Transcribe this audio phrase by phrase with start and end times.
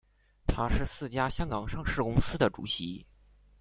[0.47, 3.05] 他是四家香港上市公司的主席。